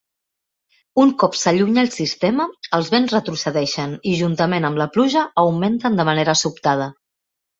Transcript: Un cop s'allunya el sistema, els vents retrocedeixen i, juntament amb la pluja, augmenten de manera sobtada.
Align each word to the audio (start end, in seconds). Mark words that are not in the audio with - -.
Un 1.01 1.09
cop 1.23 1.35
s'allunya 1.39 1.81
el 1.87 1.91
sistema, 1.95 2.47
els 2.77 2.89
vents 2.95 3.13
retrocedeixen 3.17 3.93
i, 4.13 4.15
juntament 4.23 4.67
amb 4.71 4.81
la 4.83 4.89
pluja, 4.97 5.27
augmenten 5.45 6.01
de 6.01 6.09
manera 6.11 6.35
sobtada. 6.45 6.89